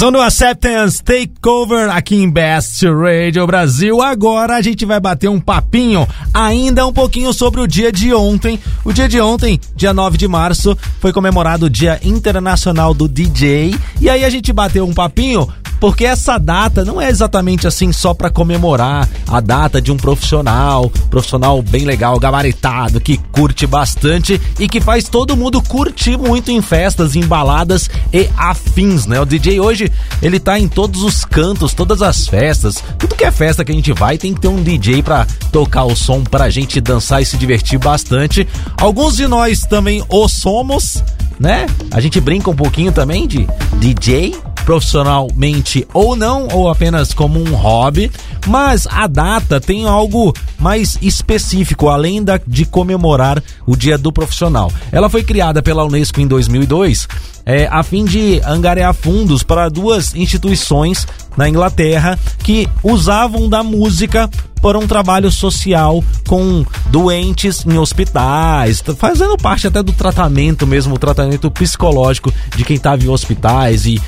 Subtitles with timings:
[0.00, 4.00] Som do Acceptance Takeover aqui em Best Radio Brasil.
[4.00, 8.58] Agora a gente vai bater um papinho ainda um pouquinho sobre o dia de ontem.
[8.82, 13.74] O dia de ontem, dia 9 de março, foi comemorado o Dia Internacional do DJ.
[14.00, 15.46] E aí a gente bateu um papinho
[15.80, 20.90] porque essa data não é exatamente assim só para comemorar a data de um profissional,
[21.08, 26.60] profissional bem legal, gabaritado, que curte bastante e que faz todo mundo curtir muito em
[26.60, 29.18] festas, em baladas e afins, né?
[29.20, 29.90] O DJ hoje,
[30.20, 33.74] ele tá em todos os cantos, todas as festas, tudo que é festa que a
[33.74, 37.24] gente vai tem que ter um DJ para tocar o som pra gente dançar e
[37.24, 38.46] se divertir bastante.
[38.76, 41.02] Alguns de nós também o somos,
[41.38, 41.66] né?
[41.90, 44.34] A gente brinca um pouquinho também de DJ,
[44.70, 48.08] profissionalmente ou não, ou apenas como um hobby,
[48.46, 54.70] mas a data tem algo mais específico, além da, de comemorar o Dia do Profissional.
[54.92, 57.08] Ela foi criada pela Unesco em 2002
[57.50, 61.04] é, a fim de angariar fundos para duas instituições
[61.36, 69.36] na Inglaterra que usavam da música para um trabalho social com doentes em hospitais, fazendo
[69.36, 74.00] parte até do tratamento mesmo, o tratamento psicológico de quem estava em hospitais e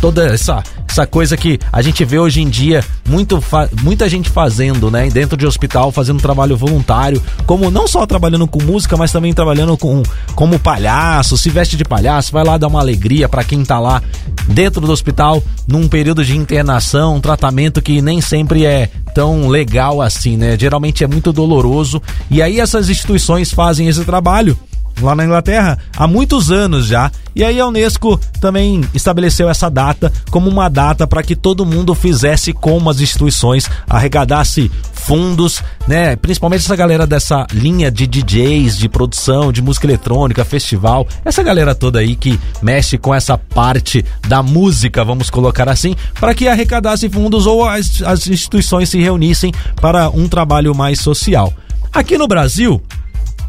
[0.00, 3.42] toda essa, essa coisa que a gente vê hoje em dia muito
[3.82, 8.62] muita gente fazendo, né, dentro de hospital, fazendo trabalho voluntário, como não só trabalhando com
[8.62, 10.02] música, mas também trabalhando com
[10.34, 14.02] como palhaço, se veste de palhaço, vai lá dar uma alegria para quem tá lá
[14.48, 20.00] dentro do hospital num período de internação, um tratamento que nem sempre é tão legal
[20.00, 20.56] assim, né?
[20.58, 22.00] Geralmente é muito doloroso.
[22.30, 24.58] E aí essas instituições fazem esse trabalho
[25.00, 27.10] lá na Inglaterra há muitos anos já.
[27.34, 31.94] E aí a Unesco também estabeleceu essa data como uma data para que todo mundo
[31.94, 36.16] fizesse como as instituições, arrecadasse fundos, né?
[36.16, 41.74] Principalmente essa galera dessa linha de DJs, de produção, de música eletrônica, festival, essa galera
[41.74, 47.08] toda aí que mexe com essa parte da música, vamos colocar assim, para que arrecadasse
[47.08, 51.52] fundos ou as, as instituições se reunissem para um trabalho mais social.
[51.92, 52.82] Aqui no Brasil,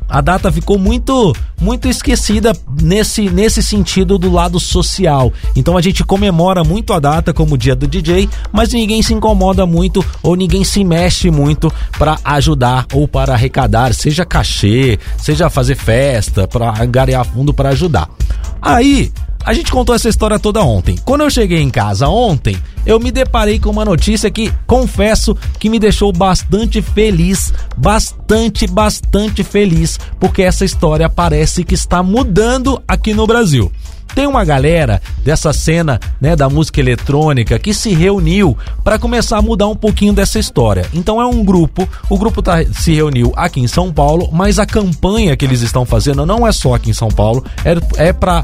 [0.10, 5.32] a data ficou muito muito esquecida nesse, nesse sentido do lado social.
[5.56, 9.14] Então a gente comemora muito a data como o dia do DJ, mas ninguém se
[9.14, 15.50] incomoda muito ou ninguém se mexe muito para ajudar ou para arrecadar, seja cachê, seja
[15.50, 18.10] fazer festa, para angariar fundo para ajudar.
[18.62, 19.12] Aí
[19.44, 20.98] a gente contou essa história toda ontem.
[21.04, 25.70] Quando eu cheguei em casa ontem, eu me deparei com uma notícia que, confesso, que
[25.70, 33.14] me deixou bastante feliz, bastante, bastante feliz, porque essa história parece que está mudando aqui
[33.14, 33.72] no Brasil.
[34.16, 39.42] Tem uma galera dessa cena, né, da música eletrônica que se reuniu para começar a
[39.42, 40.86] mudar um pouquinho dessa história.
[40.94, 44.66] Então é um grupo, o grupo tá, se reuniu aqui em São Paulo, mas a
[44.66, 48.44] campanha que eles estão fazendo não é só aqui em São Paulo, é, é para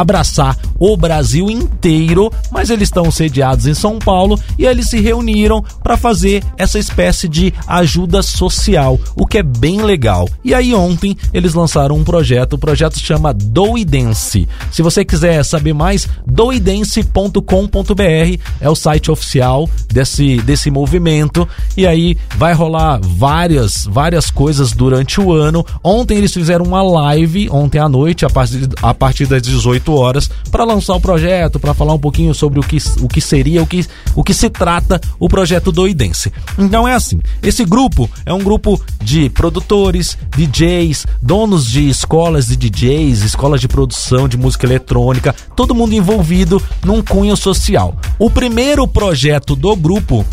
[0.00, 5.62] abraçar o Brasil inteiro, mas eles estão sediados em São Paulo e eles se reuniram
[5.82, 10.28] para fazer essa espécie de ajuda social, o que é bem legal.
[10.44, 14.48] E aí ontem eles lançaram um projeto, o projeto se chama Doidense.
[14.70, 17.40] Se você quiser saber mais, doidense.com.br
[18.60, 21.46] é o site oficial desse, desse movimento
[21.76, 25.64] e aí vai rolar várias várias coisas durante o ano.
[25.82, 29.92] Ontem eles fizeram uma live ontem à noite a partir, a partir das 18 18
[29.92, 33.62] horas para lançar o projeto, para falar um pouquinho sobre o que, o que seria,
[33.62, 36.32] o que, o que se trata o projeto Doidense.
[36.58, 42.56] Então é assim, esse grupo é um grupo de produtores, DJs, donos de escolas de
[42.56, 47.96] DJs, escolas de produção de música eletrônica, todo mundo envolvido num cunho social.
[48.18, 50.24] O primeiro projeto do grupo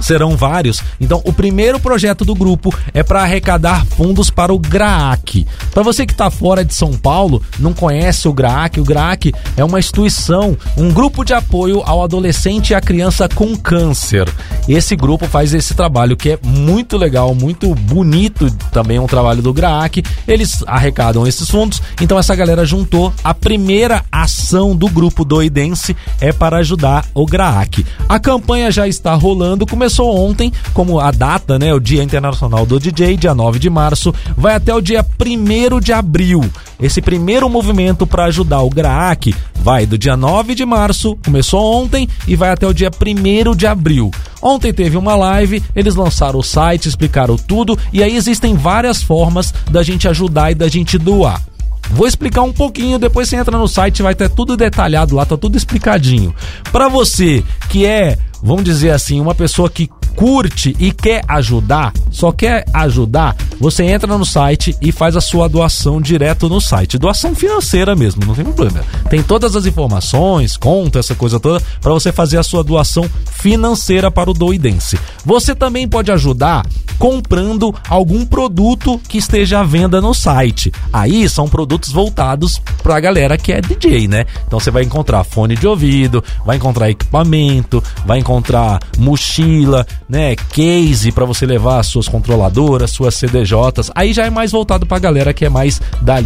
[0.00, 0.82] serão vários.
[1.00, 5.46] Então, o primeiro projeto do grupo é para arrecadar fundos para o GRAAC.
[5.72, 9.64] Para você que está fora de São Paulo, não conhece o GRAAC, o GRAAC é
[9.64, 14.28] uma instituição, um grupo de apoio ao adolescente e à criança com câncer.
[14.68, 19.42] Esse grupo faz esse trabalho que é muito legal, muito bonito também é um trabalho
[19.42, 20.02] do GRAAC.
[20.26, 23.12] Eles arrecadam esses fundos, então essa galera juntou.
[23.22, 27.84] A primeira ação do grupo doidense é para ajudar o GRAAC.
[28.08, 31.74] A campanha já está rolando, começou começou ontem, como a data, né?
[31.74, 35.92] O Dia Internacional do DJ, dia 9 de março, vai até o dia 1 de
[35.92, 36.42] abril.
[36.80, 42.08] Esse primeiro movimento para ajudar o GRAAC vai do dia 9 de março, começou ontem,
[42.26, 44.10] e vai até o dia 1 de abril.
[44.40, 49.52] Ontem teve uma live, eles lançaram o site, explicaram tudo, e aí existem várias formas
[49.70, 51.42] da gente ajudar e da gente doar.
[51.90, 55.36] Vou explicar um pouquinho, depois você entra no site, vai ter tudo detalhado lá, tá
[55.36, 56.34] tudo explicadinho.
[56.72, 62.32] Para você que é vamos dizer assim, uma pessoa que curte e quer ajudar, só
[62.32, 66.98] quer ajudar, você entra no site e faz a sua doação direto no site.
[66.98, 68.84] Doação financeira mesmo, não tem problema.
[69.08, 74.10] Tem todas as informações, conta, essa coisa toda, para você fazer a sua doação financeira
[74.10, 74.98] para o Doidense.
[75.24, 76.64] Você também pode ajudar
[76.98, 80.72] comprando algum produto que esteja à venda no site.
[80.92, 84.26] Aí são produtos voltados para a galera que é DJ, né?
[84.46, 91.10] Então você vai encontrar fone de ouvido, vai encontrar equipamento, vai encontrar mochila, né, case
[91.10, 93.90] para você levar suas controladoras, suas CDJs.
[93.96, 96.18] Aí já é mais voltado para a galera que é mais da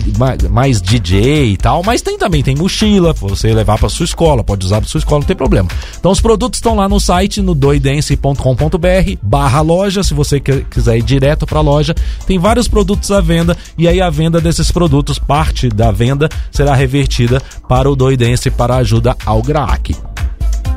[0.50, 4.67] mais, DJ e tal, mas tem também tem mochila você levar para sua escola, pode
[4.67, 5.70] usar para sua escola, não tem problema.
[5.99, 11.46] Então os produtos estão lá no site no doidense.com.br/barra loja, se você quiser ir direto
[11.46, 11.94] para a loja,
[12.26, 16.75] tem vários produtos à venda e aí a venda desses produtos, parte da venda será
[16.75, 20.08] revertida para o Doidense para ajuda ao GRAAC.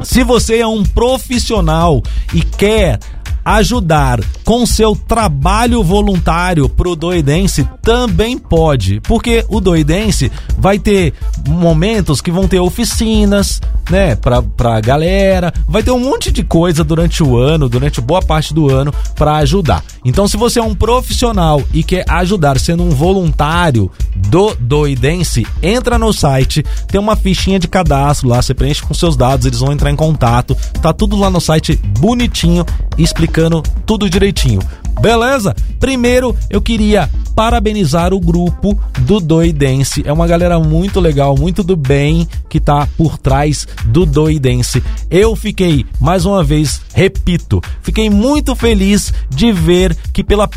[0.04, 2.02] Se você é um profissional
[2.34, 3.00] e quer
[3.44, 11.14] ajudar com seu trabalho voluntário pro Doidense também pode, porque o Doidense vai ter
[11.48, 16.84] momentos que vão ter oficinas, né, pra, pra galera, vai ter um monte de coisa
[16.84, 19.84] durante o ano, durante boa parte do ano para ajudar.
[20.06, 25.98] Então se você é um profissional e quer ajudar sendo um voluntário do Doidense, entra
[25.98, 29.72] no site, tem uma fichinha de cadastro lá, você preenche com seus dados, eles vão
[29.72, 32.66] entrar em contato, tá tudo lá no site bonitinho,
[32.98, 34.60] explicando explicando tudo direitinho.
[35.02, 35.56] Beleza?
[35.80, 40.04] Primeiro, eu queria parabenizar o grupo do Doidense.
[40.06, 44.84] É uma galera muito legal, muito do bem que tá por trás do Doidense.
[45.10, 50.48] Eu fiquei, mais uma vez, repito, fiquei muito feliz de ver que pela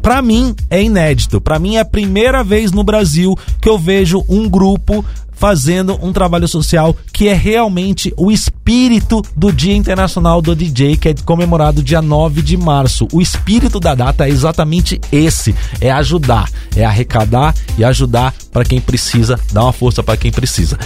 [0.00, 1.40] para mim é inédito.
[1.40, 5.04] Para mim é a primeira vez no Brasil que eu vejo um grupo
[5.42, 11.08] fazendo um trabalho social que é realmente o espírito do Dia Internacional do DJ, que
[11.08, 13.08] é comemorado dia 9 de março.
[13.12, 18.80] O espírito da data é exatamente esse: é ajudar, é arrecadar e ajudar para quem
[18.80, 20.78] precisa, dar uma força para quem precisa.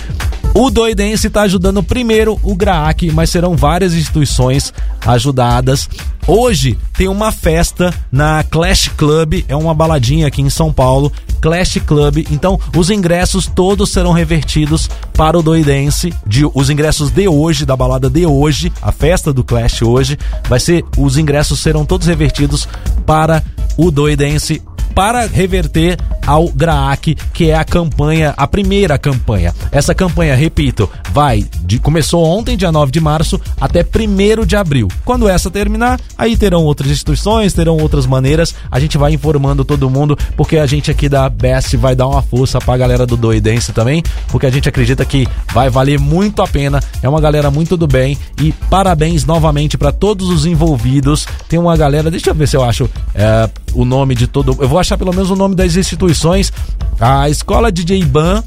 [0.58, 4.72] O Doidense está ajudando primeiro o GRAAC, mas serão várias instituições
[5.06, 5.86] ajudadas.
[6.26, 11.12] Hoje tem uma festa na Clash Club, é uma baladinha aqui em São Paulo,
[11.42, 12.24] Clash Club.
[12.30, 16.10] Então, os ingressos todos serão revertidos para o Doidense.
[16.26, 20.16] De, os ingressos de hoje, da balada de hoje, a festa do Clash hoje,
[20.48, 20.82] vai ser.
[20.96, 22.66] Os ingressos serão todos revertidos
[23.04, 23.44] para
[23.76, 24.62] o Doidense
[24.96, 29.54] para reverter ao GRAAC, que é a campanha, a primeira campanha.
[29.70, 34.88] Essa campanha, repito, vai de começou ontem, dia 9 de março, até 1 de abril.
[35.04, 38.54] Quando essa terminar, aí terão outras instituições, terão outras maneiras.
[38.70, 42.22] A gente vai informando todo mundo, porque a gente aqui da Best vai dar uma
[42.22, 46.48] força pra galera do Doidense também, porque a gente acredita que vai valer muito a
[46.48, 46.80] pena.
[47.02, 51.26] É uma galera muito do bem e parabéns novamente para todos os envolvidos.
[51.48, 54.56] Tem uma galera, deixa eu ver se eu acho é, o nome de todo.
[54.58, 56.52] Eu vou achar pelo menos o nome das instituições.
[57.00, 58.42] A Escola DJ Ban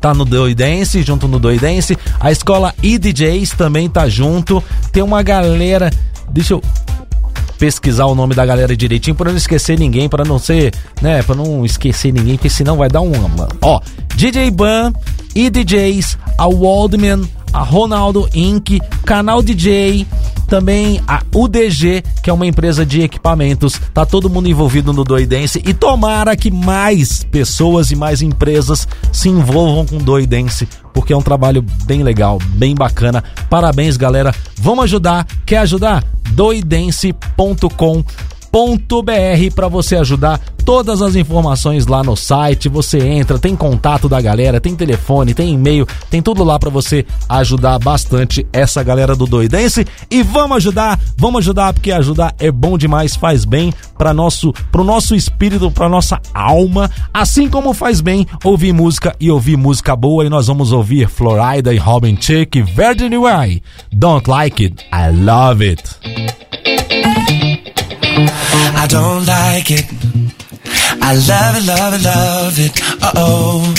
[0.00, 1.96] tá no Doidense, junto no Doidense.
[2.20, 4.62] A escola IDJs também tá junto.
[4.92, 5.90] Tem uma galera.
[6.30, 6.62] Deixa eu
[7.58, 11.36] pesquisar o nome da galera direitinho para não esquecer ninguém, para não ser, né, para
[11.36, 13.12] não esquecer ninguém, porque senão vai dar um,
[13.62, 13.80] ó,
[14.16, 14.92] DJ Ban,
[15.34, 17.22] EDJs, a Waldman,
[17.52, 20.04] a Ronaldo Inc, Canal DJ,
[20.54, 23.80] também a UDG, que é uma empresa de equipamentos.
[23.92, 29.28] Tá todo mundo envolvido no Doidense e tomara que mais pessoas e mais empresas se
[29.28, 33.24] envolvam com Doidense, porque é um trabalho bem legal, bem bacana.
[33.50, 34.32] Parabéns, galera.
[34.56, 35.26] Vamos ajudar?
[35.44, 36.04] Quer ajudar?
[36.30, 38.33] doidense.com br
[39.54, 40.40] para você ajudar.
[40.64, 45.52] Todas as informações lá no site, você entra, tem contato da galera, tem telefone, tem
[45.52, 49.84] e-mail, tem tudo lá para você ajudar bastante essa galera do Doidense.
[50.10, 54.84] E vamos ajudar, vamos ajudar porque ajudar é bom demais, faz bem para nosso pro
[54.84, 60.24] nosso espírito, para nossa alma, assim como faz bem ouvir música e ouvir música boa
[60.24, 63.62] e nós vamos ouvir Florida e Robin Chick, Virgin Way.
[63.92, 66.23] Don't like it, I love it.
[68.16, 69.86] I don't like it.
[71.02, 73.02] I love it, love it, love it.
[73.02, 73.74] Uh oh.